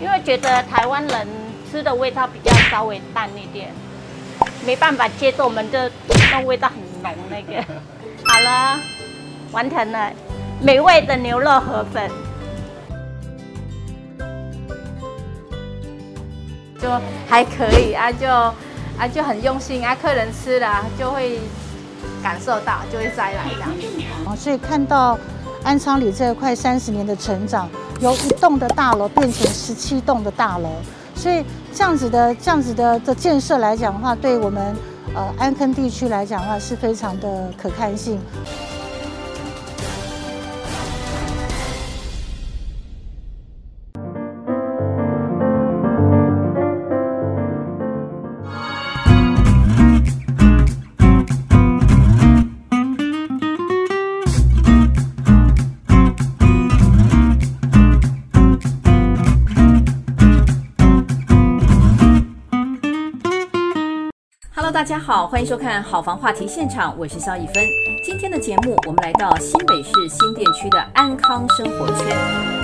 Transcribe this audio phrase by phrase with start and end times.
[0.00, 1.26] 因为觉得台湾人
[1.70, 3.72] 吃的味道比较稍微淡一点，
[4.64, 5.90] 没办法接受我们这
[6.30, 7.60] 那味道很浓那个。
[8.24, 8.78] 好了，
[9.50, 10.12] 完成了，
[10.60, 12.08] 美味的牛肉河粉，
[16.80, 16.88] 就
[17.28, 21.40] 还可以啊，就啊就很用心啊，客人吃了就会
[22.22, 24.36] 感受到，就会再来这样。
[24.36, 25.18] 所以看到
[25.64, 27.68] 安昌里这块三十年的成长。
[28.00, 30.68] 由一栋的大楼变成十七栋的大楼，
[31.14, 34.74] 所以这样子的这样子的的建设来讲的话，对我们
[35.14, 38.20] 呃安坑地区来讲的话，是非常的可看性。
[64.78, 67.66] 大家好，欢迎收看《好房话题现场》，我是萧一芬。
[68.04, 72.16] 今天的节目，我们来到新北市新店区的安康生活圈。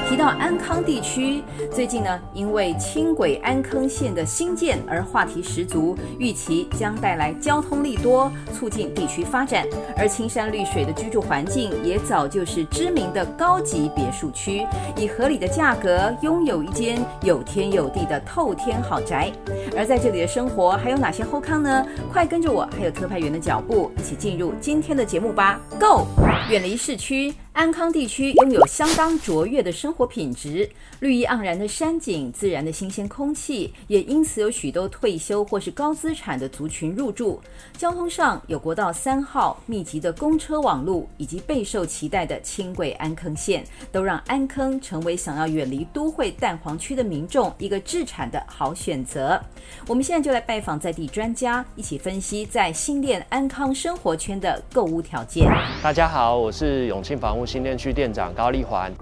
[0.08, 1.42] 提到安康地区，
[1.72, 9.66] 最近呢，因为轻轨安坑线的兴建而话题十足，预期将带来交通利多，促进地区发展。
[9.96, 14.64] 而青山绿水的居住环境也早就是知名的高级别墅区，
[14.96, 19.32] 以合理的价格拥有一间有天有地的透天豪宅。
[19.76, 21.84] 而在这里的生活还有哪些后康呢？
[22.12, 26.06] 快跟着我还有特派员的脚步，一起进入今天的节目吧！Go，
[26.50, 27.34] 远离市区。
[27.54, 37.40] 安康地区拥有相当卓越的生活品质，绿意盎然的山景，自然的新鲜空气，也因此有许多退休或是高资产的族群入住。
[37.78, 49.40] 交通上有国道三号密集的公车网路，以及备受期待的轻轨安坑线，都让安坑成为想要远离都会蛋黄区的民众一个置产的好选择。
[49.86, 55.46] 我们现在就来拜访在地专家，一起分析在新店安康生活圈的购物条件。
[55.80, 58.92] 大家好，我是永庆房屋新店区店长高丽环。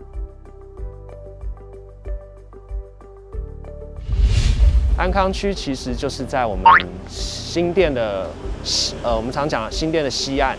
[4.99, 6.65] 安康区其实就是在我们
[7.09, 8.29] 新店的
[8.63, 10.57] 西，呃，我们常讲新店的西岸。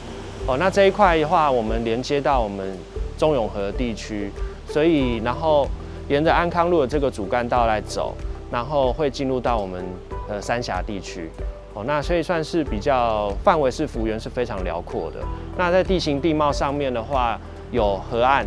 [0.48, 2.78] 哦，那这一块的话，我们连接到我们
[3.18, 4.30] 中永和地区，
[4.68, 5.68] 所以然后
[6.10, 8.14] 沿着安康路的这个主干道来走，
[8.52, 9.86] 然后会进入到我们
[10.28, 11.30] 呃三峡地区。
[11.76, 15.20] 哦，那所以算是比较范围是幅员是非常辽阔的。
[15.58, 17.40] 那在地形地貌上面的话，
[17.74, 18.46] 有河岸，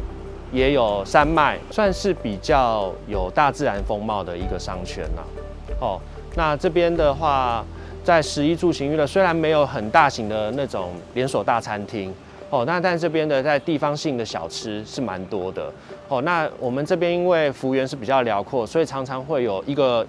[0.52, 5.22] 也有山脉，算是比较有大自然风貌的一个商圈呐。
[5.80, 6.00] 哦，
[6.36, 7.64] 那这边的话，
[8.04, 12.14] 在十一住行娱乐虽然没有很大型的那种连锁大餐厅，
[12.50, 15.72] 哦，那但这边的在地方性的小吃是蛮多的。
[16.08, 20.06] 哦，那我们这边因为幅员是比较辽阔，所以常常会有一个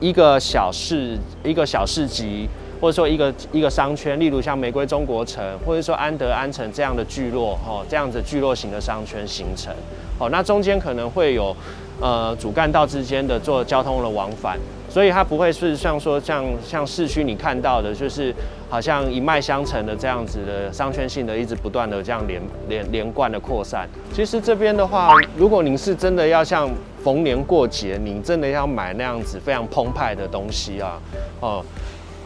[0.00, 2.48] 一个小市，一个小市集。
[2.80, 9.72] 或者说一个一个商圈，例如像玫瑰中国城，或者说安德安城这样的聚落，哦，这样子聚落型的商圈形成，
[10.18, 11.54] 哦，那中间可能会有，
[12.00, 14.58] 呃，主干道之间的做交通的往返，
[14.88, 18.34] 所以它不会是像说像像市区你看到的，就是
[18.68, 23.88] 好像一脉相承的这样子的商圈性的，一直不断的这样连连连贯的扩散。
[24.12, 26.70] 其实这边的话，如果您是真的要像
[27.02, 31.00] 逢年过节，您真的要买那样子非常澎湃的东西啊，
[31.40, 31.64] 哦。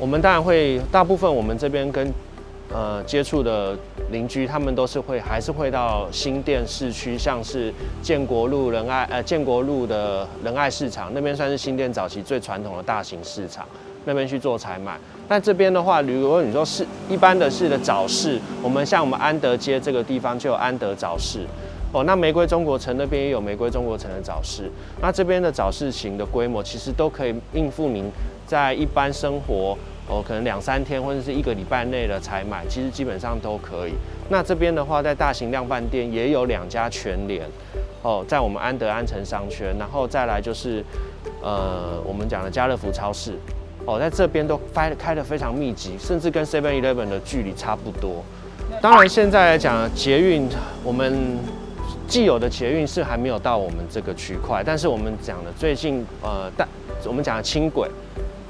[0.03, 2.13] 我们当然会，大部分我们这边跟
[2.75, 3.79] 呃接触的
[4.11, 13.65] 邻居，他们都是会还是会到新店市区，像是建国路仁爱呃建国路的仁爱市场那边，算是新店早期最传统的大型市场，
[14.05, 14.99] 那边去做采买。
[15.29, 21.47] 那这边的话，如果你说是一般的市的早市，我们像我们安德街这个地方就有安德早市
[21.93, 22.03] 哦。
[22.03, 24.69] 那玫瑰中国城那边也有玫瑰中国城的早市。
[25.01, 28.11] 那这边的早市型的规模，其实都可以应付您
[28.49, 29.79] 在一般生活。
[30.13, 33.93] 哦，可能两三天或者是一个礼拜内的采买，其实基本上都可以。
[34.29, 37.49] 那这边的话，在大型量贩店也有两家全联，
[38.03, 40.85] 哦，在我们安德安城商圈，然后再来就是，
[41.43, 43.39] 呃，我们讲的家乐福超市，
[43.87, 48.23] 哦，在这边都开开得非常密集，甚至跟 Seven Eleven 的距离差不多。
[48.83, 50.47] 当然，现在来讲捷运，
[50.85, 51.39] 我们
[52.07, 56.69] 既有的捷运是还没有到我们这个区块，但是我们讲的最近，呃，但
[57.07, 57.89] 我们讲的轻轨。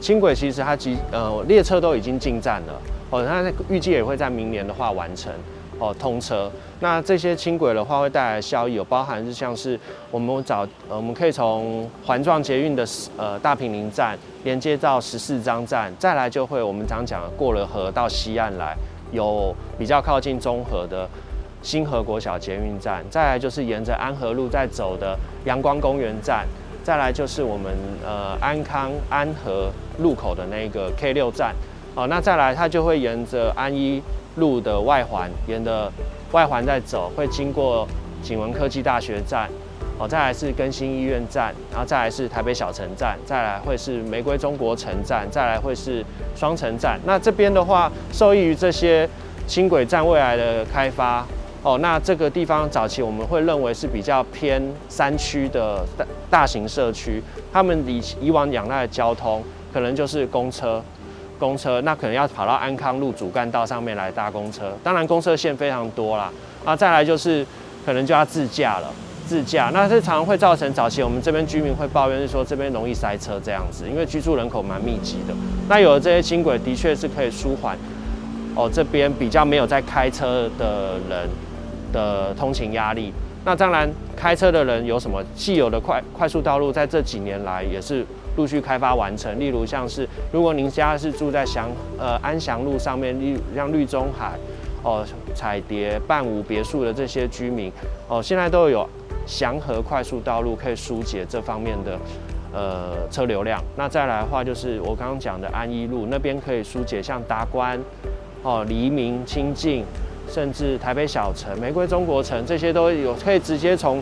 [0.02, 2.72] 轻轨其实它即呃列车都已经进站了
[3.10, 5.32] 哦，它预计也会在明年的话完成
[5.78, 6.50] 哦通车。
[6.80, 9.78] 那这些轻轨的话会带来效益有包含是像是
[10.10, 12.84] 我们找呃我们可以从环状捷运的
[13.16, 18.76] 呃大坪林站连接到十四张站，再来就会我们常讲过了河到西岸来
[19.12, 21.08] 有比较靠近中和的
[21.62, 26.44] 新河国小捷运站，再来就是沿着安和路在走的阳光公园站。
[26.84, 27.72] 再来就是我们
[28.04, 29.70] 呃安康安和
[30.02, 31.54] 路口的那个 K 六站，
[31.94, 34.02] 哦，那再来它就会沿着安一
[34.36, 35.90] 路的外环，沿着
[36.32, 37.88] 外环在走，会经过
[38.22, 39.48] 景文科技大学站，
[39.98, 46.98] 哦，再来是更新医院站，然后再来是台北小城站，再来会是玫瑰中国城站，再来会是双城站。
[47.04, 49.08] 那这边的话，受益于这些
[49.46, 51.24] 轻轨站未来的开发。
[51.64, 57.22] 哦，那这个地方早期我们会认为是比较偏山区的大大型社区，
[57.52, 59.40] 他们以以往仰赖的交通
[59.72, 60.82] 可能就是公车，
[61.38, 66.30] 公车那可能要跑到安康路主干道上面来搭公车，当然公车线非常多啦，
[66.64, 67.46] 啊，再来就是
[67.84, 68.88] 可能就要自驾了，
[69.26, 69.70] 自驾。
[69.72, 75.34] 那这常常会造成早期我们这边居民会抱怨是说这边容易塞车这样子，因为居住人口蛮密集的，
[75.68, 77.76] 那有了这些轻轨的确是可以舒缓
[78.54, 81.28] 哦这边比较没有在开车的人。
[81.92, 83.12] 的通勤压力，
[83.44, 83.86] 那当然
[84.16, 88.02] 开车的人有什么既有的快快速道路，在这几年来也是
[88.36, 89.38] 陆续开发完成。
[89.38, 91.68] 例如像是，如果您家是住在祥
[91.98, 94.32] 呃安祥路上面，例像绿中海、
[94.82, 97.70] 哦彩蝶、半五别墅的这些居民，
[98.08, 98.88] 哦现在都有
[99.26, 101.98] 祥和快速道路可以疏解这方面的
[102.52, 103.62] 呃车流量。
[103.76, 107.80] 那再来的话，就是我刚刚讲的安一路那边可以疏解，像达观、
[108.42, 109.84] 哦黎明、清境。
[110.28, 114.00] 甚至台北小城、玫瑰中国城这些都有，可以直接从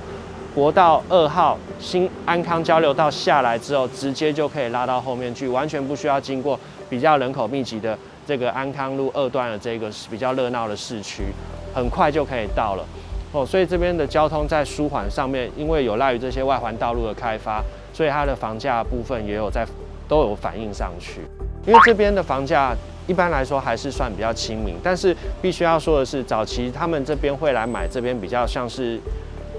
[0.55, 6.59] 国道二号新安康交流道下来之后，直接就可以拉到后面去，完全不需要经过
[6.89, 11.25] 比较人口密集的这个安康路二段的这个比较热闹的市区，
[11.73, 12.85] 很快就可以到了
[13.33, 13.47] 哦。
[13.47, 17.63] 所以这边的交通在舒缓上面，因为有赖于这些外环道路的开发，
[17.93, 19.65] 所以它的房价部分也有在
[20.09, 21.21] 都有反映上去，
[21.67, 22.75] 因为这边的房价。
[23.07, 29.01] 一般来说还是算比较亲民，但是必须要说的是，早期他们这边会来买这边比较像是，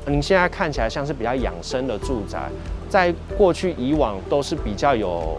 [0.06, 2.50] 你现在看起来像是比较养生的住宅，
[2.89, 5.38] 在过去以往都是比较有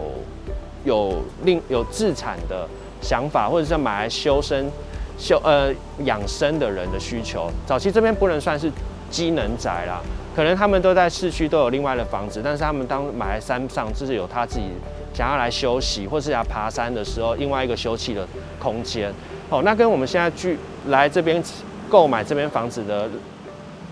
[0.85, 2.67] 有另有自产的
[3.01, 4.69] 想法，或者是买来修身
[5.17, 5.73] 修呃
[6.05, 7.49] 养生的人的需求。
[7.65, 8.71] 早期这边不能算是
[9.09, 10.01] 机能宅啦，
[10.35, 14.65] 可能他们都在市区都有另外的房子，但是他们当买来山上就是有他自己。
[15.15, 18.27] 想要来休息，或是要爬山的时候，另外一个休憩的
[18.57, 19.13] 空间。
[19.47, 20.57] 哦，那跟我们现在去
[20.87, 21.39] 来这边
[21.87, 23.07] 购买这边房子的，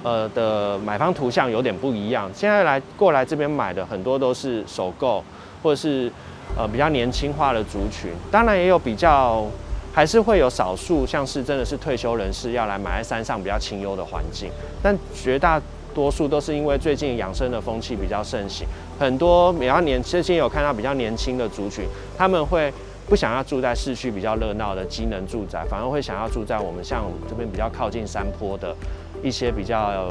[0.03, 2.30] 呃的买方图像有点不一样。
[2.33, 5.24] 现在来过来这边买的很多都是首购，
[5.62, 6.12] 或者是
[6.57, 8.12] 呃比较年轻化的族群。
[8.31, 9.45] 当然也有比较，
[9.94, 14.50] 还是会有少数像是真的是退休人士要来买在山上比较清幽的环境，
[14.81, 15.62] 但绝大。
[15.94, 18.65] 多数都是因为最近养生的风气比较盛行，
[18.97, 21.83] 很多比较年，最近有看到比较年轻的族群，
[22.18, 22.71] 他们会
[23.09, 28.74] 不想要住在市区比较热闹的机能住宅，反而会想要住在我们像这边比较靠近山坡的
[29.21, 30.09] 一些比较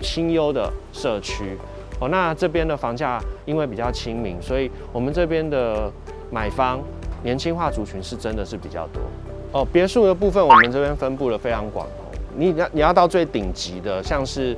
[0.00, 1.56] 清幽的社区。
[2.00, 5.90] 哦，那这边的房价因为比较亲民，所以我们这边的
[6.30, 6.80] 买方
[7.22, 9.02] 年轻化族群是真的是比较多。
[9.52, 14.56] 哦，别墅的部分我们这边分布的非常广哦，你要你要到最顶级的，像是。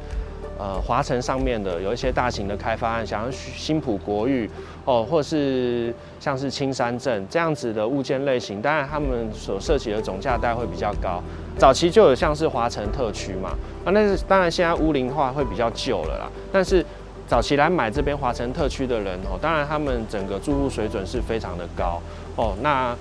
[0.62, 4.46] 呃，华城上面的有一些大型的开发案，像新埔国誉
[4.84, 11.22] 哦，或是像是青山镇这样子的物件类型，当然他们所涉及的总价带会比较高。
[11.60, 13.50] 早期就有像是华城特区嘛，
[13.84, 16.26] 啊，那是当然现在屋龄化会比较旧了啦。
[16.50, 16.82] 但是
[17.28, 22.00] 早期来买这边华城特区的人哦，当然他们整个住户水准是非常的高
[22.34, 22.54] 哦。
[22.62, 22.96] 那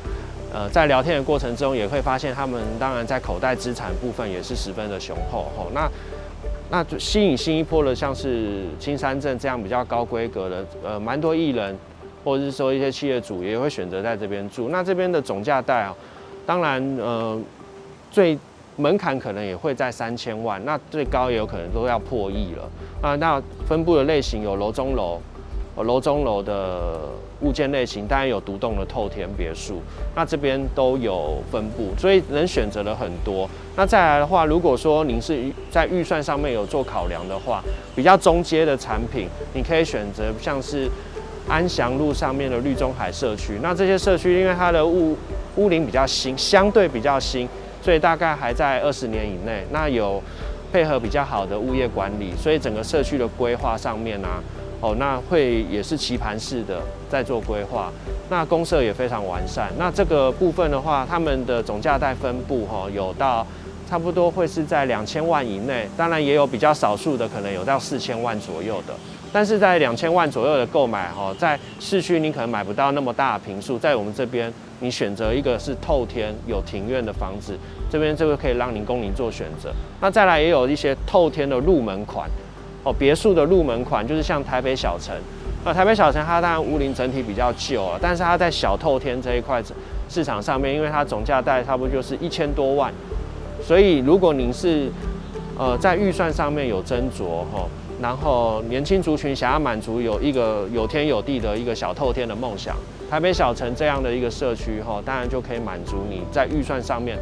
[0.54, 5.72] 呃，在聊天的过程中也会发现，他们当然在口袋资产部分也是十分的雄厚哦。
[5.74, 5.90] 那
[6.70, 11.78] 那吸引新一波的，像是青山镇这样比较高规格的，呃，蛮多艺人，
[12.26, 14.68] 或者是说一些企业主也会选择在这边住。
[14.70, 15.96] 那这边的总价带啊，
[16.46, 17.40] 当然，呃，
[18.12, 18.38] 最
[18.80, 22.64] 门槛可能也会在三千万，那最高也有可能都要破亿了。
[23.02, 25.20] 啊，那分布的类型有楼中楼。
[25.84, 27.00] 楼中楼的
[27.40, 29.82] 物件类型，当然有独栋的透天别墅，
[30.14, 33.50] 那这边都有分布，所以能选择的很多。
[33.78, 37.64] 那再来的话，如果说您是在预算上面有做考量的话，
[37.96, 40.90] 比较中阶的产品，你可以选择像是
[41.48, 43.58] 安祥路上面的绿中海社区。
[43.62, 45.16] 那这些社区因为它的屋
[45.56, 47.48] 屋龄比较新，相对比较新，
[47.82, 49.66] 所以大概还在二十年以内。
[49.72, 50.22] 那有
[50.72, 54.42] 配合比较好的物业管理，所以整个社区的规划上面啊。
[54.82, 57.92] 哦，那会也是棋盘式的在做规划，
[58.30, 59.70] 那公社也非常完善。
[59.78, 63.46] 那这个部分的话，他们的总价带分布哈，有到
[63.90, 68.94] 差不多会是在两千万以内，当然也有比较少数的可能有到四千万左右的。
[69.32, 77.58] 但是在两千万左右的购买哈，在市区你可能买不到那么大的平数，在我们这边你选择一个是透天有庭院的房子，
[77.92, 79.72] 这边这个可以让您供您做选择。
[80.02, 82.30] 那再来也有一些透天的入门款。
[82.82, 85.14] 哦，别墅的入门款就是像台北小城，
[85.66, 89.62] 那，台北小城它当然屋龄整体比较旧了，但是它在小透天这一块
[90.08, 92.90] 市场上面，因为它总价带差不多就是一千多万，
[93.62, 94.90] 所以如果您是
[95.58, 97.68] 呃在预算上面有斟酌哈，
[98.02, 102.76] 然后年轻族群想要满足有一个有天有地的一个小透天的梦想，
[103.10, 107.18] 台北小城这样的一个社区哈，当然就可以满足你在预算上面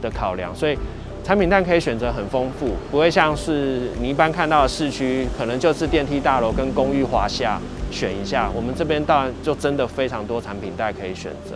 [0.00, 0.76] 的考量，所以。
[1.24, 7.60] 产品但可以选择很丰富，不会像是你一般看到的市区，可能就是电梯大楼跟公寓华夏
[7.92, 8.50] 选一下。
[8.52, 11.54] 我们这边当然就真的非常多产品带可以选择。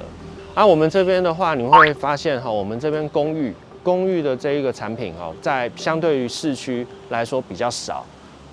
[0.55, 3.53] 而、啊、我们这边的话，你会发现哈，我们这边公寓
[3.83, 8.07] 公寓的这一个产品哦，在相对于市区来说比较少。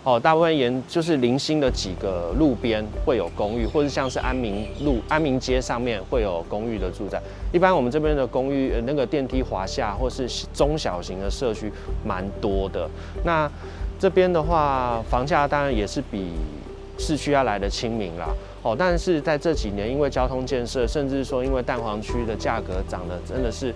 [0.03, 7.21] 哦，大部分沿就是零星的几个路边会有公寓，或者像是安民路、安民街上面会有公寓的住宅。
[7.53, 11.71] 一般我们这边的公寓，那个电梯华厦或是中小型的社区
[12.05, 12.89] 蛮多的。
[13.23, 13.49] 那
[13.97, 16.31] 这边的话，房价当然也是比
[16.97, 18.27] 市区要来得亲民啦。
[18.61, 23.73] 哦，但是在这几年，因为交通建设，甚至说因为蛋黄区的价格涨得真的是。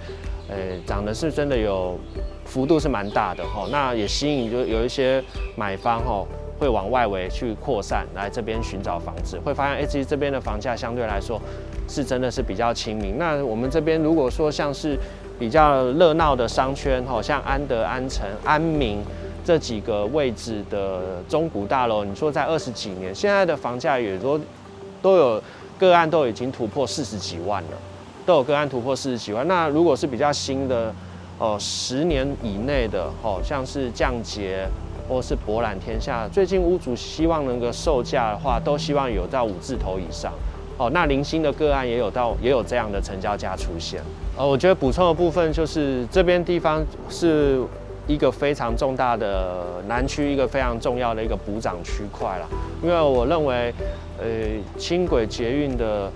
[0.50, 0.56] 呃，
[0.86, 2.00] 涨的是真的有
[2.48, 5.24] 幅度是蛮大的哈，那也吸引就有一些
[5.56, 6.26] 买方哈
[6.58, 11.40] 会往外围去扩散，来这边寻找房子，会发现诶，其实这边的房价相对来说
[11.88, 13.18] 是真的是比较亲民。
[13.18, 14.98] 那我们这边如果说像是
[15.38, 19.00] 比较热闹的商圈哈，像安德、安城、安民
[19.46, 24.40] 这几个位置的中古大楼，你说在二十几年，现在的房价也都
[25.02, 25.44] 都有
[25.78, 27.78] 个案都已经突破四十几万了。
[28.26, 29.48] 都有个案突破四十几万。
[29.48, 30.94] 那如果是比较新的，
[31.40, 34.68] 呃，十年以内的，哦，像是降杰
[35.08, 40.34] 或是博览天下，最近屋主希望能够售价的话，都希望有到五字头以上。
[40.80, 44.02] 哦，那零星的个案也有到，也有这样的成交价出现。
[44.36, 47.62] 呃，我觉得补充的部分就是这边地方是
[48.08, 52.48] 一个非常重大的南区，一个非常重要的一个补涨区块了。
[52.82, 53.72] 因为我认为，
[54.20, 54.26] 呃，
[54.76, 56.12] 轻轨捷运的，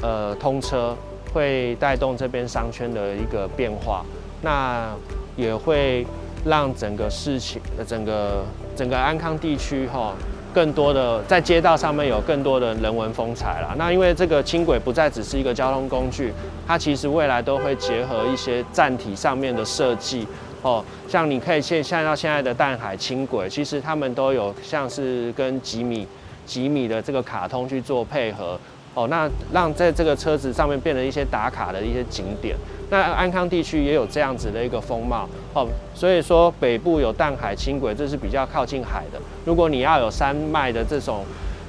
[0.00, 0.94] 呃，通车。
[1.34, 4.02] 会带动这边商圈的一个变化，
[4.42, 4.94] 那
[5.36, 6.06] 也会
[6.44, 8.44] 让整个事情、整个
[8.76, 10.14] 整个安康地区哈，
[10.54, 13.74] 更多的在街道上面有更多的人文风采了。
[13.76, 16.32] 那因为这个轻轨不再只是一个交通工具，
[16.66, 20.26] 它其实未来都会结合一些站体上面的设计
[20.62, 26.06] 哦，像你可以现像到现在的淡海轻轨，其实他们都有像是跟几米
[26.46, 28.58] 几米的这个卡通去做配合。
[28.98, 32.56] 哦，那让在这个车子上面变成一些打卡的一些景点。
[32.90, 39.20] 那安康地区也有这样子的一个风貌哦，所以说北部有淡海轻轨，这是比较靠近海的。
[39.44, 41.24] 如果你要有山脉的这种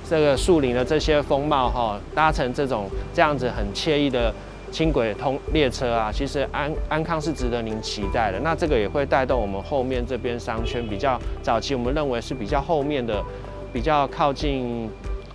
[0.10, 4.34] 这个树林的这些风貌哈，搭乘这种这样子很惬意的
[4.72, 8.40] 轻轨通列车啊，其实安安康是值得您期待的。
[8.40, 13.24] 那这个也会带动我们后面这边商圈比较早期，我们认为是比较后面的，
[13.72, 14.90] 比较靠近。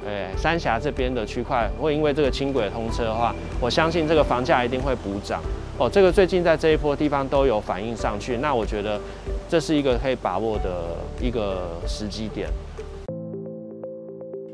[0.06, 5.42] 哎，三峡这边的区块会因为这个轻轨通车的话，我相信这个房价一定会补涨
[5.78, 5.88] 哦。
[5.88, 9.00] 这个最近在这一波地方都有反映上去，那我觉得
[9.48, 12.48] 这是一个可以把握的一个时机点。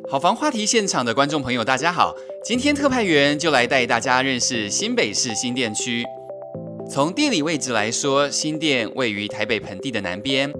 [0.09, 2.15] 好房话题现场的观众朋友，大家好，
[2.45, 6.05] 今天特派员就来带大家认识新北市新店区。
[6.89, 10.53] 从地理位置来说，新店位于台北盆地的南边。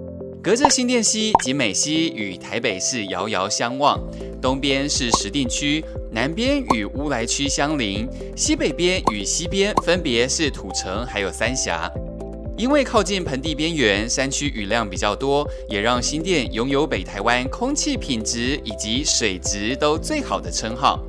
[0.43, 3.99] 隔着新店溪、及美溪与台北市遥遥相望，
[4.41, 11.91] 东边是石碇区，南边与乌来区相邻，西北边与西边分别是土城还有三峡。
[12.57, 20.99] 因为靠近盆地边缘，山区雨量比较多，也让新店拥有北台湾空气品质以及水质都最好的称号。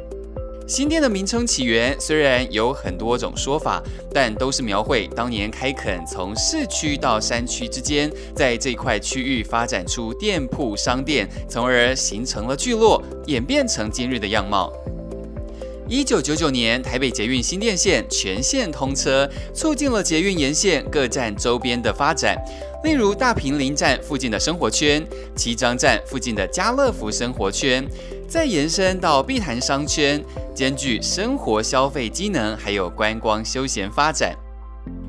[0.73, 14.73] 新店的名称起源虽然有很多种说法，但都是描绘当年开垦从市区到山区之间，在这块区域发展出店铺商店，从而形成了聚落，演变成今日的样貌。
[15.93, 22.35] 一九九九年，台北捷运新店线全线通车，促进了捷运沿线各站周边的发展。
[22.83, 25.07] 例如大坪林站附近的生活圈，
[25.37, 27.87] 七张站附近的家乐福生活圈，
[28.27, 34.35] 再延伸到碧潭商圈，兼具生活消费机能，还有观光休闲发展。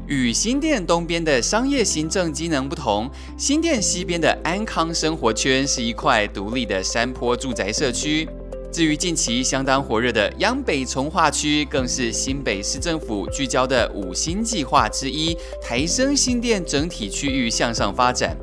[0.06, 8.28] 与新店东边的商业行政机能不同，新店西边的安康生活圈是一块独立的山坡住宅社区。
[8.74, 18.36] 至于近期相当火热的央北从化区，更是新北市政府聚焦的五星计划之一，抬升新店整体区域向上发展。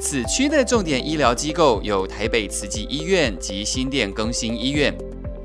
[0.00, 4.92] 此区的重点医疗机构有台北慈济医院及新店更新医院。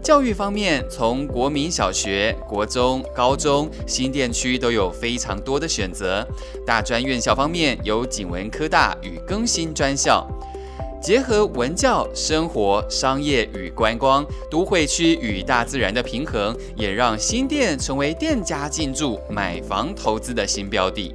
[0.01, 6.27] 教育方面，从国民小学、国中、高中，新店区都有非常多的选择。
[6.65, 10.27] 大专院校方面，有景文科大与更新专校。
[11.05, 21.13] 结合文教、生活、商业与观光，都会区与大自然的平衡，也让新店成为店家进驻、买房投资的新标的。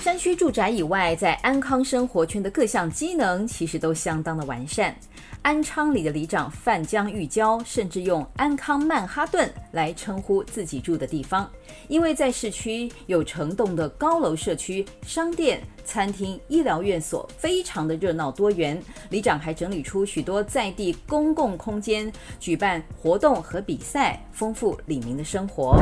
[0.00, 4.96] 山区住宅以外，在安康生活圈的各项机能其实都相当的完善。
[5.42, 11.50] 安昌里的里长范江玉娇甚至用“安康曼哈顿”来称呼自己住的地方，
[11.88, 18.80] 因为在市区有成栋的高楼社区、商店、餐厅、医疗院所，非常的热闹多元。
[19.10, 25.76] 里长还整理出许多在地公共空间，举办活动和比赛，丰富里民的生活。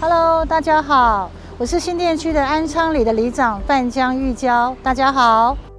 [0.00, 5.71] Hello，大家好，我是新店区的安昌里的里长范江玉娇，大家好。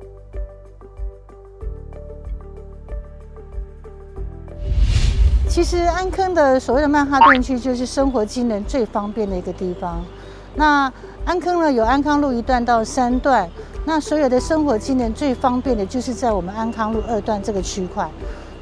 [5.53, 10.03] 其实安坑的所谓的曼哈顿区，就是生活机能最方便的一个地方。
[10.55, 10.91] 那
[11.25, 13.47] 安坑呢，有安康路一段到三段，
[13.85, 18.09] 那所有的生活机能最方便的，就是在我们安康路二段这个区块。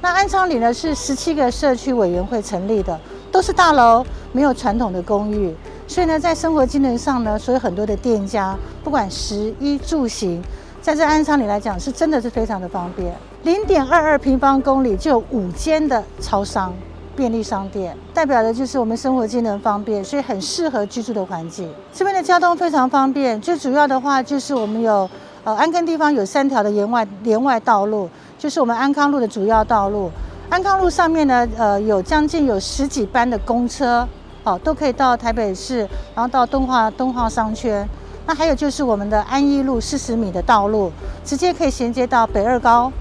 [0.01, 2.99] 那安昌里呢，是十七个社区委员会成立的，
[3.31, 5.55] 都是大楼，没有传统的公寓，
[5.87, 10.43] 所以呢，在生活机能上呢，所以很多的店家，不管食衣住行，
[10.81, 13.15] 在这安昌里来讲，是真的是非常的方便。
[13.43, 16.71] 零点二二平方公里就有五间的超商、
[17.15, 21.67] 便利商店，代表的就是我们生活机能方便，所以很适合居住的环境。
[21.91, 25.09] 这边的交通非常方便，最主要的话就是我们有
[25.43, 28.07] 呃安坑地方有三条的连外连外道路，
[28.37, 30.11] 就是我们安康路的主要道路。
[30.47, 34.07] 安康路上面呢，呃有将近有十几班的公车，
[34.43, 35.79] 哦都可以到台北市，
[36.13, 37.89] 然后到敦化敦化商圈。
[38.27, 40.91] 那还有就是我们的安一路四十米的道路，
[41.25, 42.91] 直接可以衔接到北二高。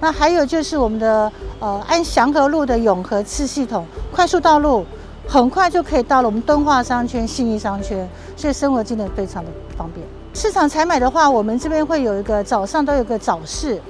[0.00, 4.84] 那还有就是我们的呃安祥和路的永和次系统快速道路，
[5.26, 10.06] 很快就可以到了我们敦化商圈、信义商圈，所以生活机能非常的方便。
[10.34, 13.80] 市场采买的话，我们这边会有一个早上都有个早市，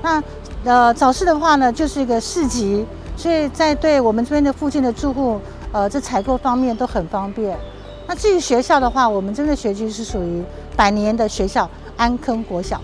[0.00, 0.22] 那
[0.64, 5.38] 呃早市的话呢，就是一个市集，所以在对我们这边的附近的住户，
[5.70, 7.58] 呃这采购方面都很方便。
[8.06, 10.42] 那至于学校的话，我们这边的学区是属于
[10.74, 12.80] 百年的学校安坑国小。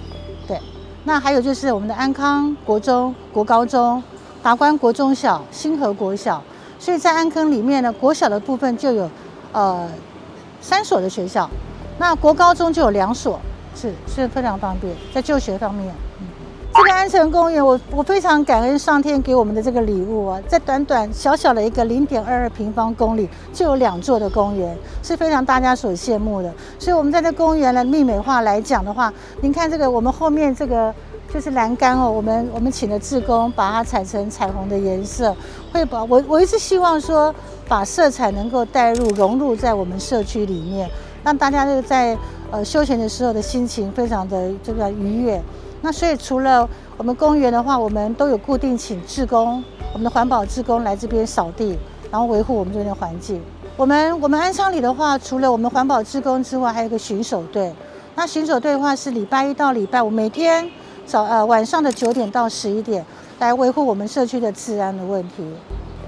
[0.47, 0.61] 对
[1.07, 4.03] 那还有就是我们的安康国中、国高中、
[4.43, 6.43] 达官国中小、新和国小，
[6.79, 9.11] 所以在安坑里面呢，国小的部分就有，
[9.53, 9.87] 呃，
[10.62, 11.49] 三所的学校，
[11.99, 13.38] 那国高中就有两所，
[13.77, 15.95] 是是非常方便在就学方面。
[16.77, 26.53] 这个安城公园，我我非常感恩上天给我们的这个礼物啊，在短短小小的一个零点二二平方公里，就有两座的公园，是非常大家所羡慕的。
[26.77, 30.93] 所以我们在这公园的丽美化来讲的话，您看这个我们后面这个
[31.33, 35.35] 就是栏杆哦，我们我们请的志工把它踩成彩虹的颜色，
[35.73, 37.33] 会把我我一直希望说
[37.69, 40.91] 把色彩能够带入融入在我们社区里面，
[41.23, 42.19] 让大家这个在
[42.51, 45.41] 呃休闲的时候的心情非常的这个愉悦。
[45.85, 46.66] 那所以除了
[46.97, 51.79] 我们公园的话，我们都有固定请志工，我们的环保志工来这边扫地，
[52.11, 53.38] 然后维护我们这边的环境。
[53.77, 57.70] 我们我们安昌里的话，除了我们环保志工之外，还有一个巡守队。
[58.14, 60.66] 那巡守队的话是礼拜一到礼拜五每天
[61.05, 63.05] 早呃晚上的九点到十一点
[63.38, 65.44] 来维护我们社区的治安的问题。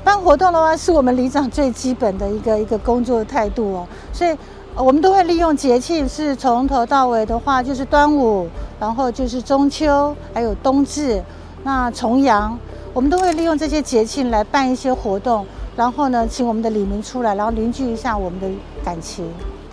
[0.03, 4.35] 办活动的话，是我们里长最基本的一个一个工作态度哦，所以。
[4.79, 8.47] 我们都会利用节庆，是从头到尾的话，就是端午，
[8.79, 11.23] 然后就是中秋，还有冬至，
[11.65, 12.57] 那重阳，
[12.93, 18.47] 我们都会利用这些节庆来办一些活动，然后呢，请我们的李明出来，然后凝聚一下我们的
[18.85, 19.25] 感情。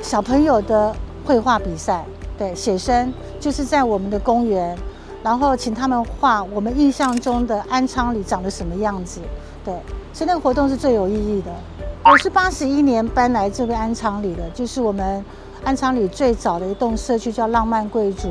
[0.01, 2.05] 小朋友的绘画比赛，
[2.37, 4.75] 对，写生就是在我们的公园，
[5.21, 9.19] 然后请他们画我们印象中的安昌里长得什么样子，
[9.65, 9.73] 对，
[10.13, 11.51] 所以那个活动是最有意义的。
[12.05, 15.23] 我是八十一年搬来这边安昌里的，就是我们
[15.63, 18.29] 安昌里最早的一栋社区叫浪漫贵族。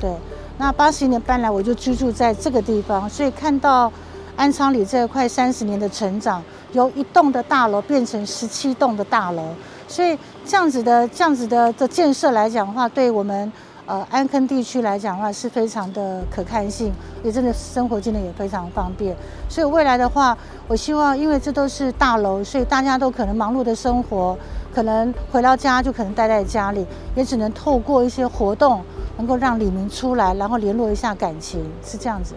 [0.00, 0.10] 对，
[0.56, 3.92] 那八十一年搬来，我就居住在这个地方，所以看到
[4.36, 9.48] 安昌里这快三十年的成长，由一栋的大楼变成十七栋的大楼，
[9.86, 13.52] 所以这样子的这样子的的建设来讲的话，对我们。
[13.90, 16.92] 呃，安坑地区来讲的话，是非常的可看性，
[17.24, 19.16] 也真的生活机能也非常方便。
[19.48, 24.38] 所以未来的话，我希望，因为这都是大楼，所以大家都可能忙碌的生活，
[24.72, 28.80] 可能回到家就可能待在家里，也只能透过一些活动，
[29.16, 32.36] 能够让里民出来，然后联络一下感情，是这样子。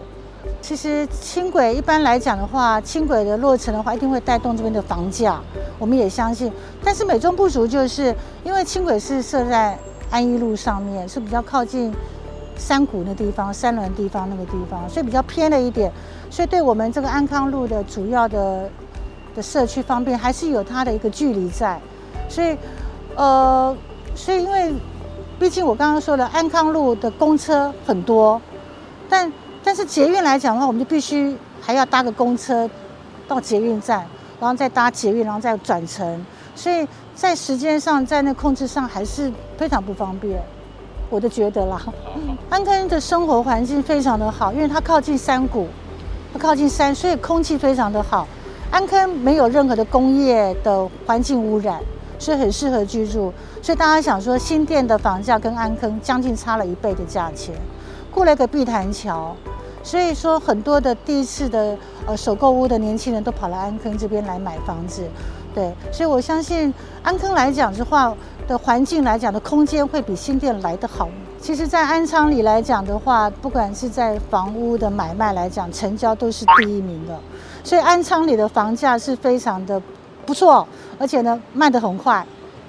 [0.60, 5.40] 其实轻轨一般来讲的话，轻轨的落成的话，一定会带动这边的房价，
[5.78, 6.52] 我们也相信。
[6.82, 8.12] 但是美中不足，就是
[8.42, 9.78] 因为轻轨是设在。
[10.10, 11.92] 安一路上面是比较靠近
[12.56, 15.90] 山谷那地方、山峦地方那个地方，所以比较偏了一点。
[16.30, 18.68] 所以对我们这个安康路的主要的
[19.34, 21.80] 的社区方面，还是有它的一个距离在。
[22.28, 22.56] 所以，
[23.16, 23.76] 呃，
[24.14, 24.72] 所以因为
[25.38, 28.40] 毕竟我刚刚说了，安康路的公车很多，
[29.08, 32.68] 但但是捷运来讲的话，我们就必须还要搭个公车
[33.28, 34.06] 到捷运站，
[34.40, 40.42] 然后再搭捷运，然后再转乘，所以在时间上，在那控制上还是非常不方便。
[41.10, 41.80] 我都觉得啦，
[42.50, 45.68] 安坑的生活环境非常的好，因为它靠近山谷，
[46.32, 48.26] 它靠近山，所以空气非常的好。
[48.70, 51.78] 安坑没有任何的工业的环境污染，
[52.18, 53.32] 所以很适合居住。
[53.62, 57.54] 所以大家想说，新店的房价跟安坑将近差了一倍的价钱，
[58.10, 59.36] 过了一个碧潭桥，
[59.84, 65.02] 所以说很多的第一次的呃首购屋的年轻人都跑来安坑这边来买房子，
[65.54, 68.14] 对，所以我相信安坑来讲的话。
[68.46, 71.08] 的环境来讲的空间会比新店来得好。
[71.40, 77.18] 其实，在安昌里来讲的话，不管是在房屋的买卖来讲，成交都是第一名的。
[77.64, 79.80] 所以安昌里的房价是非常的
[80.26, 82.22] 不错，而且呢卖得很快，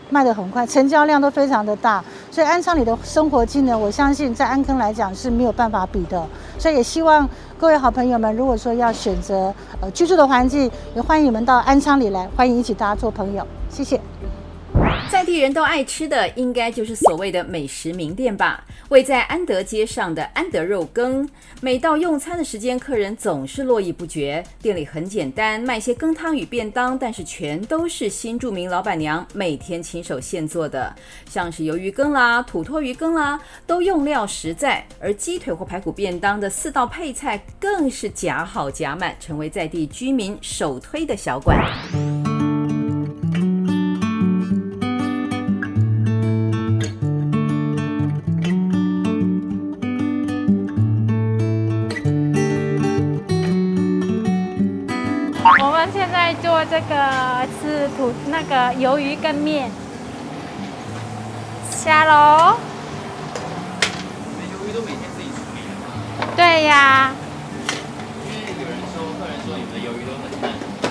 [0.10, 2.02] 卖得很快，成交量都非常的大。
[2.32, 6.26] 所以安昌里的生活机能，我相信在安坑来讲是没有办法比的。
[6.58, 13.48] 所以也希望各位好朋友们，如果说要选择呃居住的环境，也欢迎你们到安昌里来，欢迎一起大家做朋友。
[13.70, 14.00] 谢谢。
[15.12, 18.66] 在地人都爱吃的，应该就是所谓的美食名店吧。
[18.90, 21.28] 位在安德街上的安德肉羹，
[21.62, 24.44] 每到用餐的时间，客人总是络绎不绝。
[24.62, 30.94] 店里很简单，卖些羹汤与便当，但是全都是新住民老板娘每天亲手现做的，
[31.30, 34.86] 像是鱿鱼羹啦、土托鱼羹啦，都用料实在。
[35.00, 41.64] 而鸡腿或排骨便当的四道配菜，更是夹好夹满，成为在地居民首推的小馆。
[56.70, 59.70] 这个是土那个鱿鱼跟面，
[61.72, 62.58] 虾喽。
[64.52, 65.86] 鱿鱼都每天自己处理的吗？
[66.36, 67.12] 对呀。
[68.26, 70.44] 因为有人说，客人说你们的鱿鱼都很嫩。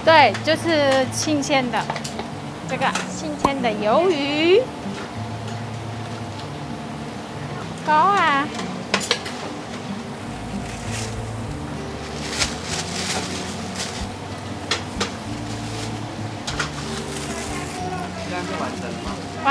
[0.04, 1.82] 对，就是新鲜的，
[2.68, 4.62] 这个新鲜的鱿鱼。
[7.86, 8.46] 高啊！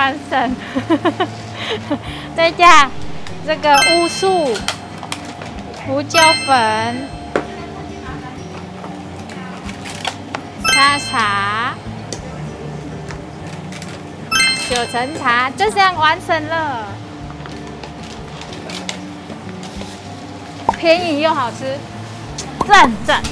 [0.04, 0.56] 完成，
[2.36, 2.90] 再加
[3.48, 4.54] 这个乌醋、
[5.86, 7.08] 胡椒粉、
[10.74, 11.74] 沙茶、
[14.70, 16.88] 九层茶，就这样完成了，
[20.78, 21.78] 便宜又好吃，
[22.68, 23.24] 赞赞。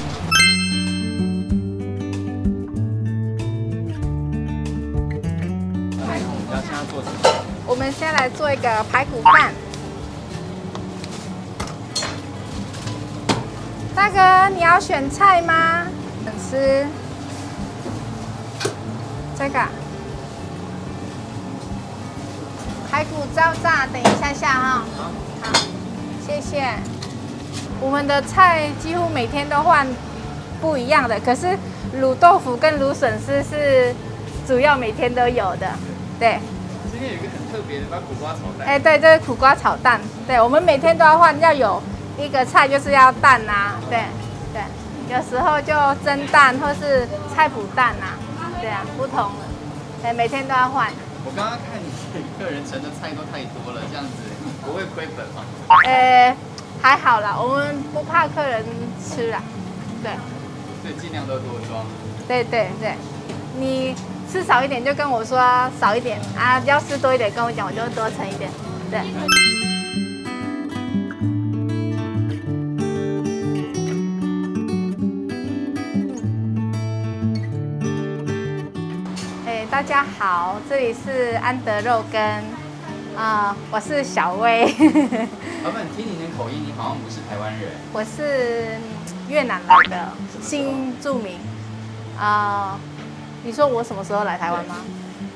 [7.82, 9.52] 我们先来做一个排骨饭。
[13.92, 15.88] 大哥，你要选菜吗？
[16.24, 16.86] 粉丝
[19.36, 19.58] 这个
[22.88, 24.84] 排骨照炸，等一下下哈。
[25.42, 25.52] 好，
[26.24, 26.62] 谢谢。
[27.80, 29.84] 我们的菜几乎每天都换
[30.60, 31.58] 不一样的，可是
[32.00, 33.92] 卤豆腐跟卤笋丝是
[34.46, 35.68] 主要每天都有的，
[36.20, 36.38] 对。
[37.02, 38.68] 今天有一个很特别的，苦瓜炒蛋。
[38.68, 40.00] 哎，对，这是苦瓜炒蛋。
[40.24, 41.82] 对，我们每天都要换，要有
[42.16, 43.80] 一个菜就是要蛋呐、啊。
[43.90, 44.04] 对，
[44.54, 44.62] 对，
[45.12, 48.54] 有时候就蒸蛋或是菜脯蛋呐、啊。
[48.60, 50.04] 对啊，不同的。
[50.04, 50.92] 哎，每天都要换。
[51.24, 54.22] 我刚刚看你客人盛的菜都太多了，这样子
[54.64, 55.42] 不会亏本吗？
[55.84, 56.36] 呃，
[56.80, 58.64] 还好啦，我们不怕客人
[59.02, 59.42] 吃啦。
[60.04, 60.12] 对。
[60.80, 61.84] 所以尽量都多装。
[62.28, 62.94] 对对对，
[63.58, 63.96] 你。
[64.32, 65.38] 吃少一点就跟我说
[65.78, 68.50] 少一点啊，要吃多一点跟我讲，我就多盛一点。
[68.90, 68.98] 对。
[79.46, 82.18] 哎，大家好，这里是安德肉羹
[83.14, 84.64] 啊，我是小薇。
[85.62, 87.68] 老板，听你的口音，你好像不是台湾人。
[87.92, 88.78] 我是
[89.28, 90.08] 越南来的
[90.40, 91.36] 新住民
[92.18, 92.80] 啊。
[93.44, 94.76] 你说我什么时候来台湾吗？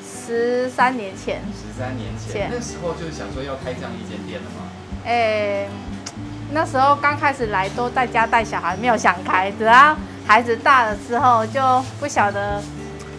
[0.04, 1.40] 十三年前。
[1.52, 4.70] 十三年前，那时候就是想说要开这样一间店了吗？
[5.04, 5.68] 哎、欸，
[6.52, 9.50] 那时候刚开始来都在家带小孩，没有想开。
[9.52, 11.60] 等到孩子大了之后，就
[11.98, 12.62] 不晓得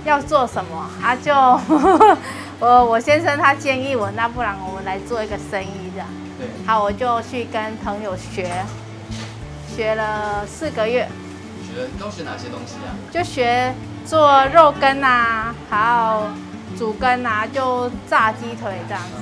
[0.06, 2.18] 要做什么啊就，就
[2.60, 6.08] 我我先生他建议我，那不然我们来做一个生意这样。
[6.38, 6.48] 对。
[6.66, 8.50] 好，我就去跟朋友学，
[9.76, 11.08] 学了四个月。
[11.66, 12.96] 学都学哪些东西啊？
[13.12, 13.74] 就学。
[14.08, 19.20] 做肉羹啊，还有煮羹啊，就炸鸡腿这样子。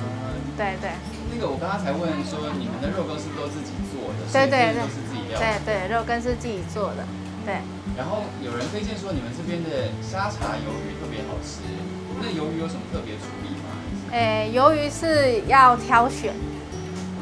[0.56, 0.90] 对对。
[1.34, 4.30] 那个我刚刚才问说，你们的肉羹是不是都自己做的？
[4.32, 4.80] 对对对。
[4.80, 5.42] 都是自己料料。
[5.42, 7.02] 对对，肉羹是自己做的，
[7.44, 7.58] 对。
[7.98, 11.66] 然后有人推荐说你们这边的沙茶鱿鱼特别好吃，
[12.22, 13.74] 那鱿鱼有什么特别处理吗？
[14.12, 16.32] 哎，鱿鱼是要挑选，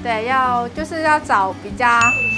[0.02, 1.88] 对，要就是要找比较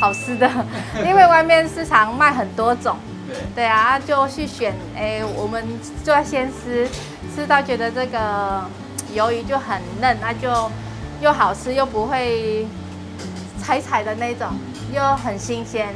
[0.01, 0.49] 好吃的，
[1.05, 2.97] 因为外面市场卖很多种。
[3.27, 3.37] 对。
[3.55, 5.65] 对啊，就去选，哎，我们
[6.05, 6.89] 就要先吃，
[7.35, 8.65] 吃到觉得这个。
[9.15, 10.71] 鱿鱼就很嫩，那就
[11.23, 12.67] 又好吃又不会
[13.62, 14.49] 踩踩的那种，
[14.93, 15.95] 又很新鲜，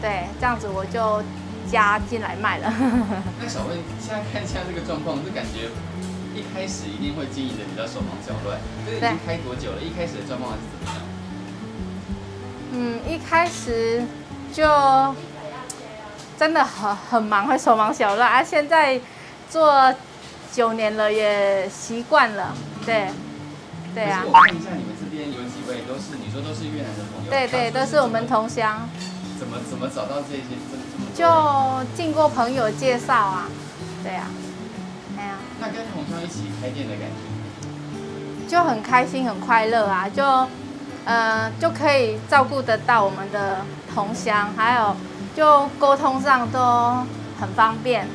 [0.00, 1.22] 对，这样子我就
[1.70, 2.72] 加进来卖了。
[3.38, 5.68] 那小问，现在看一下这个状况，就感觉
[6.34, 8.58] 一开始一定会经营的比较手忙脚乱。
[8.86, 9.82] 这个已经开多久了？
[9.82, 11.02] 一开始的状况还是怎么样？
[12.72, 14.02] 嗯，一开始
[14.50, 14.64] 就
[16.38, 18.42] 真的很很忙，会手忙脚乱啊。
[18.42, 19.00] 现在
[19.50, 19.94] 做。
[20.52, 22.54] 九年了，也习惯了，
[22.86, 23.08] 对，
[23.94, 24.22] 对啊。
[24.24, 27.30] 我看一下你们这边有几位都是，你说都是越南的朋友。
[27.30, 28.88] 对对，都是我们同乡。
[29.38, 30.56] 怎么怎么找到这些？
[31.14, 33.48] 就经过朋友介绍啊，
[34.02, 34.30] 对啊，
[35.18, 35.34] 哎呀。
[35.60, 38.48] 那跟同乡一起开店的感觉？
[38.48, 40.24] 就很开心，很快乐啊，就
[41.04, 43.58] 呃就可以照顾得到我们的
[43.92, 44.96] 同乡，还有
[45.36, 46.58] 就沟通上都
[47.38, 48.08] 很方便。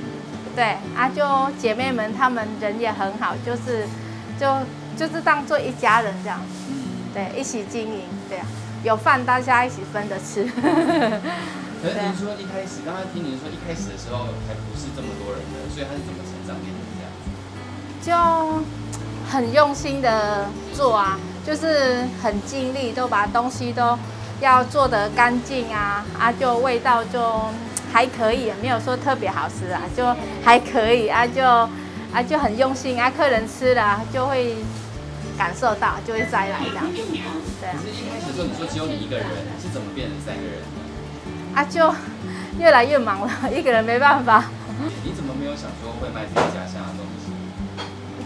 [0.56, 1.24] 对啊，就
[1.58, 3.88] 姐妹们，她们人也很好，就是，
[4.40, 4.48] 就
[4.98, 6.42] 就是当做一家人这样，
[7.14, 8.46] 对，一起经营，对啊，
[8.84, 10.44] 有饭大家一起分着吃。
[11.82, 16.82] 可是您说一开始，刚刚听您说一开始的时候还不是这么多人的，所以他是怎么成长变成
[18.04, 18.60] 这样？
[18.60, 18.64] 就
[19.32, 23.98] 很用心的做啊，就是很尽力，都把东西都
[24.42, 27.20] 要做得干净啊，啊，就味道就。
[27.92, 34.56] 还可以，没有说特别好吃啊，就还可以啊，就啊就很用心啊，客人吃了就会
[35.38, 36.86] 感受到，就会再来这样。
[37.60, 37.76] 对啊。
[37.84, 39.28] 一开始说你说只有你一个人，
[39.62, 40.64] 是怎么变成三个人？
[41.54, 41.94] 啊，就
[42.58, 44.46] 越来越忙了，一个人没办法。
[45.04, 46.82] 你怎么没有想说会卖自己家乡？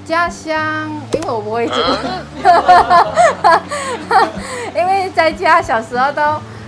[0.06, 1.74] 家乡，因为我不会煮，
[4.78, 6.22] 因为在家小时候都。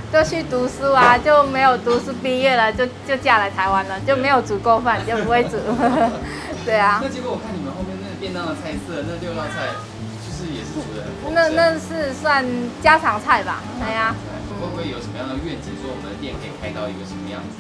[0.10, 5.58] 都去读书啊，就没有读书毕业了，就就嫁来台湾了，就没有煮过饭，就不会煮。
[6.64, 7.02] 对啊。
[7.04, 9.68] 那结果我看你们后面那个便当的菜色，那六道菜，
[10.24, 11.12] 就是也是煮的很。
[11.36, 12.40] 那那是算
[12.82, 13.60] 家常菜吧？
[13.84, 14.48] 对呀、啊。
[14.48, 17.60] 会不会有什么样的愿景，说我们的店可以开到一个什么样子？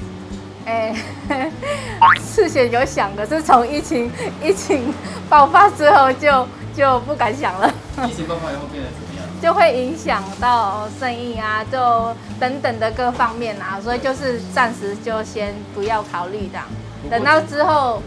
[0.67, 0.93] 哎、
[1.29, 1.51] 欸，
[2.19, 4.11] 事先有想的，是从疫情
[4.43, 4.93] 疫情
[5.29, 7.73] 爆发之后就就不敢想了。
[8.07, 9.23] 疫情爆发以后变得怎么样？
[9.41, 16.65] 就会影响到生意啊，就等等的各方面啊，所以就是暂时就先不要考虑这样，
[17.09, 18.03] 等到之后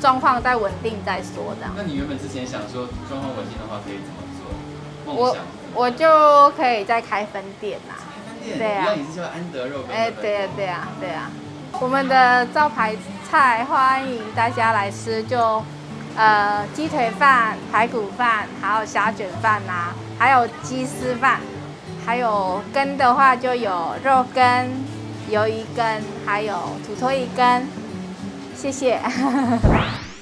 [0.00, 1.72] 状况再稳定再说这样。
[1.76, 5.14] 那你原本之前想说状况稳定的话可以怎么做？
[5.14, 5.36] 我
[5.74, 7.96] 我就可以再开分店啦。
[7.98, 8.58] 开分店？
[8.58, 8.94] 对啊。
[8.94, 9.90] 你是叫安德肉羹？
[9.90, 11.30] 哎，对啊，对啊，对啊。
[11.80, 12.94] 我们的招牌
[13.30, 15.62] 菜欢迎大家来吃，就。
[16.16, 21.40] 呃，鸡腿饭、排骨饭，还有虾卷饭呐、啊，还有鸡丝饭，
[22.06, 24.42] 还有羹的话就有肉羹、
[25.28, 26.54] 鱿鱼羹，还有
[26.86, 27.66] 土豆鱼根。
[28.54, 29.00] 谢谢。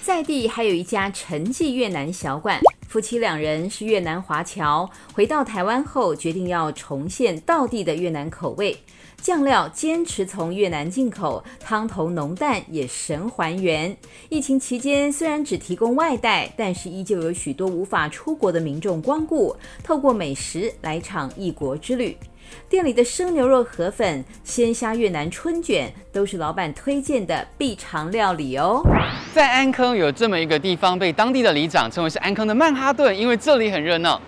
[0.02, 8.76] 在地还有一家陈记越南小馆，夫妻两人是越南华侨，回到台湾后决定要重现道地的越南口味。
[9.18, 13.96] 酱料坚持从越南进口，汤头浓淡也神还原。
[14.28, 22.16] 疫情期间虽然只提供外带，但是依旧有许多无法出国的民众光顾，透过美食来场异国之旅。
[22.68, 28.82] 店里的生牛肉河粉、鲜虾越南春卷都是老板推荐的必尝料理哦。
[29.32, 34.20] 在安坑有这么一个地方，被当地的里长称为是安坑的曼哈顿，因为这里很热闹。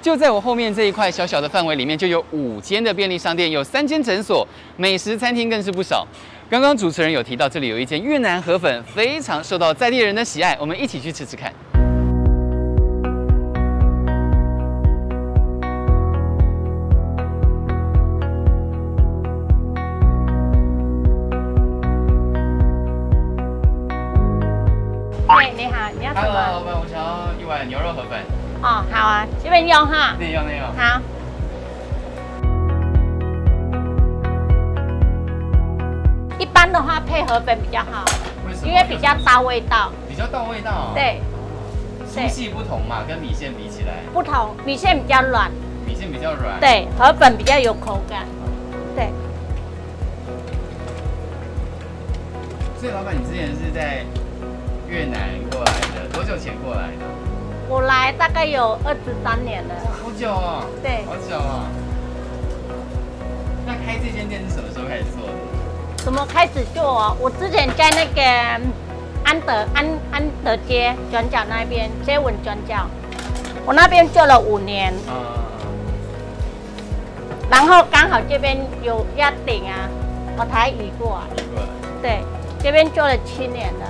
[0.00, 6.06] 就在我后面这一块小小的范围里面，就有五间的便利商店，有三间诊所，美食餐厅更是不少。
[6.50, 11.50] 刚刚主持人有提到，这里有一间越南河粉，非常受到在地人的喜爱，我们一起去吃吃看。
[25.36, 26.28] 喂，你好，你要什么？
[26.28, 28.20] 老板，我想要一碗牛肉河粉。
[28.62, 30.12] 哦，好啊，这边用哈。
[30.12, 30.68] 这边用，这边用。
[30.76, 31.00] 好。
[36.38, 38.04] 一般的话配河粉比较好，
[38.46, 38.68] 为什么？
[38.68, 39.90] 因为比较到味道。
[40.08, 40.92] 比较到味道。
[40.94, 41.20] 对。
[42.06, 43.94] 粗细不同嘛，跟米线比起来。
[44.12, 45.50] 不同，米线比较软。
[45.84, 46.60] 米线比较软。
[46.60, 48.24] 对，河粉比较有口感。
[48.94, 49.08] 对。
[52.78, 54.04] 所以老板，你之前是在
[54.88, 57.04] 越南过来的，多久前过来的？
[57.68, 60.64] 我来大概有二十三年了，好久哦。
[60.82, 61.64] 对，好久哦。
[63.66, 65.32] 那开这间店是什么时候开始做的？
[65.96, 67.16] 怎么开始做啊？
[67.18, 68.22] 我之前在那个
[69.24, 72.86] 安德安安德街转角那边接吻转角，
[73.64, 74.92] 我那边做了五年。
[75.08, 75.14] 嗯。
[77.50, 79.88] 然后刚好这边有压顶啊，
[80.36, 81.42] 我才移过来。
[81.42, 81.68] 移过来。
[82.02, 82.22] 对，
[82.62, 83.86] 这边做了七年了。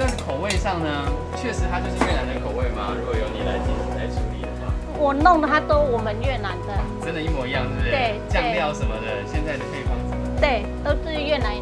[0.00, 0.88] 那口味上呢？
[1.36, 2.96] 确实它就是越南的口味吗？
[2.98, 4.72] 如果由你来进行来处理的话。
[4.98, 6.72] 我弄的它都我们越南的。
[7.04, 7.90] 真的，一模一样，是不是？
[7.90, 8.18] 对。
[8.30, 9.92] 酱料什么的，现在的配方。
[10.40, 11.52] 对，都是越南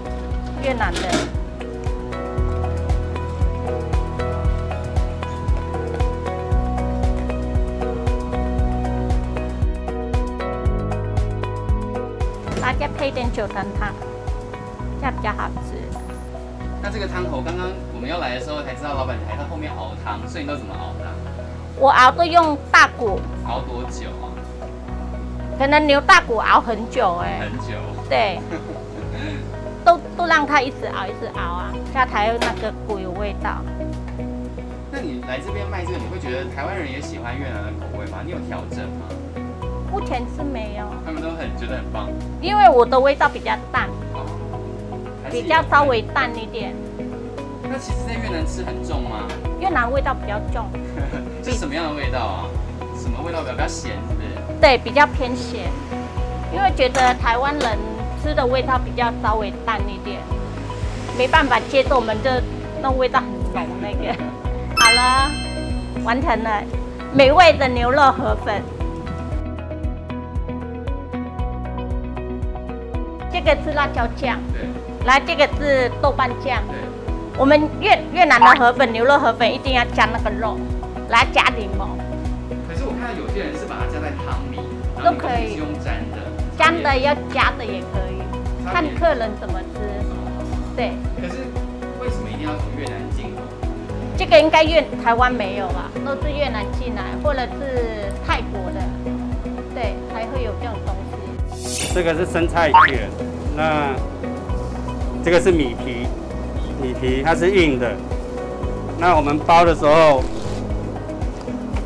[0.62, 1.01] 越南的。
[12.61, 13.92] 大家配点九层汤，
[15.01, 15.74] 这样比较好吃。
[16.81, 21.11] 那这个汤头，刚刚我们要来的时候才知道，老板还在后面熬汤，所以你都怎么熬的？
[21.76, 23.18] 我熬都用大骨。
[23.44, 24.30] 熬多久啊？
[25.58, 27.48] 可能牛大骨熬很久哎、欸。
[27.50, 27.74] 很久。
[28.08, 28.38] 对。
[29.84, 33.56] 都都让它一直熬，一直熬啊，这样才有那个骨有味道。
[34.92, 38.18] 那你来这边卖这个，你会觉得台湾人也喜欢越南的口味吗？
[38.24, 39.11] 你有调整吗？
[39.90, 40.87] 目前是没有。
[41.04, 42.06] 他们都很觉得很棒。
[42.40, 44.22] 因为我的味道比较淡，哦、
[45.32, 46.72] 比较稍微淡一点。
[47.70, 49.28] 那其实，在越南吃很重吗？
[49.61, 50.68] 越南味道比较重。
[51.44, 52.44] 是什么样的味道啊？
[52.98, 54.61] 什么味道比较比较咸，是不是？
[54.61, 55.70] 对，比较偏咸。
[56.52, 57.78] 因为觉得台湾人。
[58.20, 60.20] 吃的味道比较稍微淡一点，
[61.16, 62.42] 没办法接受我们这
[62.83, 64.12] 那味道很浓那个。
[64.76, 65.31] 好了，
[66.02, 66.61] 完成了，
[67.14, 68.61] 美味的牛肉河粉。
[73.33, 77.07] 这个是辣椒酱，对，来这个是豆瓣酱，对。
[77.38, 80.59] 我们越越南的河粉，牛肉河粉一定要加那个肉，
[81.09, 81.87] 来加柠檬。
[82.66, 84.59] 可是我看到有些人是把它加在汤里，
[84.98, 86.18] 都可以用沾的，
[86.59, 88.18] 沾的要加的也可以。
[88.66, 89.79] 看客人怎么吃，
[90.74, 90.90] 对。
[91.22, 91.46] 可是
[92.03, 93.42] 为什么一定要从越南进口？
[94.16, 95.88] 这个应该越台湾没有吧？
[96.05, 98.83] 都是越南进来，或者是泰国的，
[99.77, 100.92] 对，才会有这种东
[101.55, 101.94] 西。
[101.94, 103.09] 这个是生菜卷，
[103.57, 103.94] 那
[105.24, 106.09] 这个是米皮，
[106.80, 107.90] 米皮它是硬的。
[108.98, 110.22] 那我们包的时候，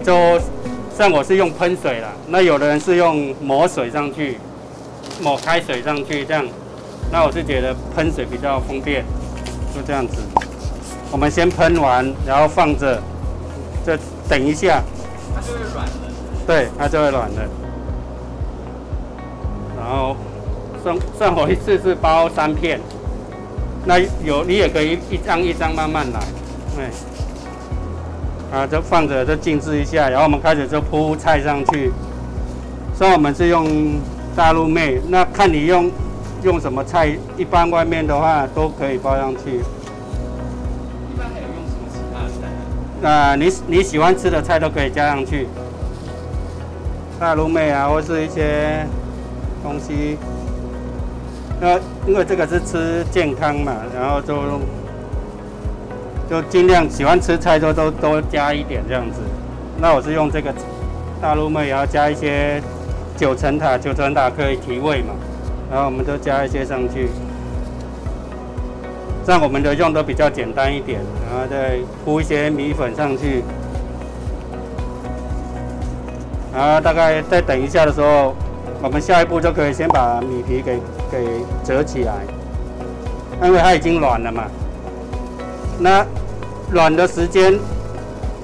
[0.02, 0.40] 就
[0.96, 4.38] 像我是用喷水啦，那有的人是用抹水上去，
[5.20, 6.44] 抹开水上去这样。
[7.10, 9.04] 那我是觉得喷水比较方便，
[9.74, 10.16] 就这样子。
[11.10, 12.98] 我们先喷完，然后放着，
[13.86, 13.92] 就
[14.28, 14.82] 等一下，
[15.34, 15.92] 它就会软了。
[16.46, 17.42] 对，它就会软了。
[19.76, 20.16] 然后
[20.82, 22.80] 算算我一次是包三片，
[23.84, 26.20] 那有你也可以一张一张慢慢来，
[26.76, 26.86] 对。
[28.56, 31.90] 啊，就放着就静置一下，然后我们开始就铺菜上去。
[32.94, 34.00] 所以我们是用
[34.36, 35.90] 大陆妹，那看你用。
[36.44, 37.16] 用什么菜？
[37.36, 39.60] 一般外面的话都可以包上去。
[39.60, 42.48] 一般还有用什么其他的菜？
[43.00, 45.46] 那、呃、你你喜欢吃的菜都可以加上去。
[47.20, 48.84] 大陆妹啊，或是一些
[49.62, 50.18] 东西。
[51.60, 54.34] 那因为这个是吃健康嘛，然后就
[56.28, 59.20] 就尽量喜欢吃菜就都多加一点这样子。
[59.80, 60.52] 那我是用这个
[61.20, 62.60] 大陆妹，然后加一些
[63.16, 65.14] 九层塔，九层塔可以提味嘛。
[65.70, 67.08] 然后我们都加一些上去，
[69.24, 71.00] 这样我们的用都比较简单一点。
[71.30, 73.42] 然后再铺一些米粉上去，
[76.52, 78.34] 然后大概再等一下的时候，
[78.82, 80.78] 我们下一步就可以先把米皮给
[81.12, 82.14] 给折起来，
[83.44, 84.44] 因为它已经软了嘛。
[85.78, 86.04] 那
[86.70, 87.58] 软的时间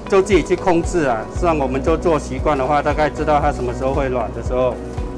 [0.07, 1.17] 就自己去控制啊。
[1.35, 4.75] 像我们就做习惯的话，大概知道它什么时候会软的时候，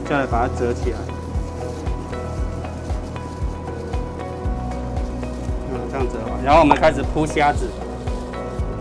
[0.10, 0.98] 就来把它折起来。
[6.44, 7.70] 然后我们开始铺虾子，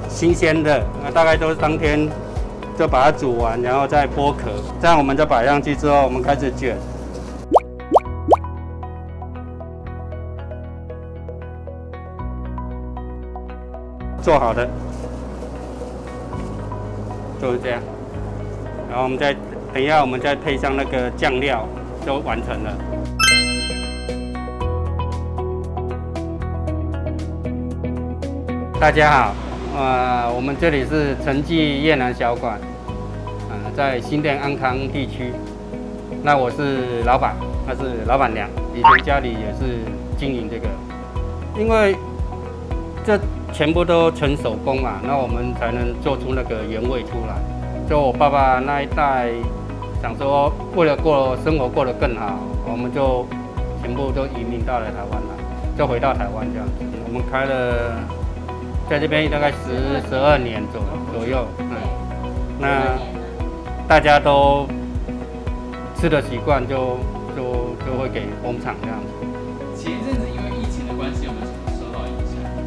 [0.08, 2.08] 新鲜的，那大概都是当天
[2.78, 6.78] 就把它煮完，然后再剥壳，这样我们就摆上去之后，我们开始卷。
[14.22, 14.68] 做好的，
[17.40, 17.80] 就是这样。
[18.88, 19.34] 然后我们再
[19.72, 21.66] 等一下，我们再配上那个酱料，
[22.04, 22.76] 就完成了。
[28.78, 29.34] 大家好，
[29.76, 32.58] 呃，我们这里是陈记越南小馆，
[33.48, 35.32] 呃，在新店安康地区。
[36.22, 37.34] 那我是老板，
[37.66, 39.78] 他是老板娘，以前家里也是
[40.18, 40.66] 经营这个，
[41.58, 41.96] 因为
[43.04, 43.18] 这
[43.60, 47.36] 全部都纯手工嘛，那我们才能做出那个原味出来。
[47.86, 49.28] 就我爸爸那一代
[50.00, 53.26] 想说，为了过生活过得更好，我们就
[53.82, 55.36] 全部都移民到了台湾了，
[55.76, 56.72] 就回到台湾这样子。
[57.06, 58.00] 我们开了，
[58.88, 60.80] 在这边大概十十二年左
[61.12, 61.76] 左右，嗯，
[62.58, 62.96] 那
[63.86, 64.66] 大家都
[65.96, 66.96] 吃的习惯就
[67.36, 69.12] 就就会给工厂这样子。
[69.76, 70.18] 前一阵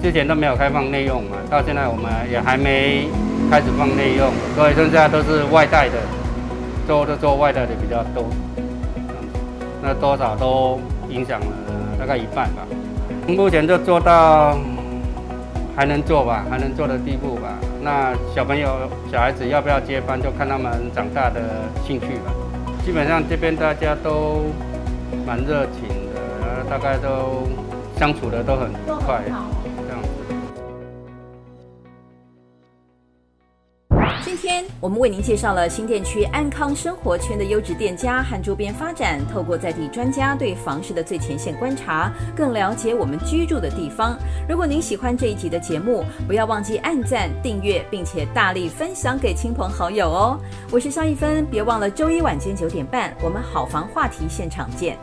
[0.03, 3.07] 之前都没有开放内用嘛，到现在我们也还没
[3.49, 5.95] 开始放内用，所以现在都是外带的。
[6.85, 8.25] 做都做外带的比较多，
[9.81, 10.77] 那多少都
[11.07, 11.47] 影响了
[11.97, 12.67] 大概一半吧。
[13.25, 14.57] 目前就做到
[15.73, 17.57] 还能做吧，还能做的地步吧。
[17.81, 18.67] 那小朋友、
[19.09, 21.39] 小孩子要不要接班，就看他们长大的
[21.87, 22.33] 兴趣吧。
[22.85, 24.41] 基本上这边大家都
[25.25, 27.47] 蛮热情的，大概都
[27.97, 29.23] 相处的都很愉快。
[34.79, 39.19] 我们为您介绍了新店区安康生活圈的优质店家和周边发展。
[39.31, 44.17] 透过在地专家对房市的最前线观察，更了解我们居住的地方。
[44.49, 50.39] 如果您喜欢这一集的节目，不要忘记按赞、订阅，并且大力分享给亲朋好友哦。
[50.71, 54.97] 我是萧一芬，别忘了周一晚间九点半，我们好房话题现场见。